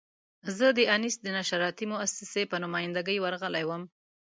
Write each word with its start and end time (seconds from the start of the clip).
زه 0.57 0.67
د 0.77 0.79
انیس 0.93 1.15
د 1.21 1.27
نشراتي 1.37 1.85
مؤسسې 1.93 2.43
په 2.51 2.55
نماینده 2.63 3.01
ګي 3.07 3.17
ورغلی 3.21 3.63
وم. 3.65 3.83